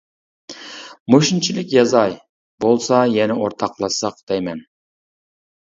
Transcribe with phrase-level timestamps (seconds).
[1.15, 2.15] مۇشۇنچىلىك يازاي،
[2.65, 4.65] بولسا يەنە ئورتاقلاشساق دەيمەن.